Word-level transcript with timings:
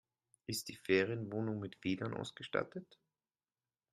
Ist 0.47 0.67
die 0.69 0.75
Ferienwohnung 0.75 1.59
mit 1.59 1.77
WLAN 1.83 2.15
ausgestattet? 2.15 2.97